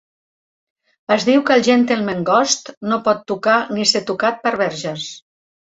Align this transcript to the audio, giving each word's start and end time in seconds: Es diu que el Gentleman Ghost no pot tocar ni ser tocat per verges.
Es 1.15 1.25
diu 1.27 1.43
que 1.49 1.57
el 1.57 1.65
Gentleman 1.67 2.25
Ghost 2.31 2.73
no 2.95 2.99
pot 3.11 3.23
tocar 3.35 3.61
ni 3.77 3.89
ser 3.95 4.05
tocat 4.11 4.43
per 4.49 4.57
verges. 4.67 5.09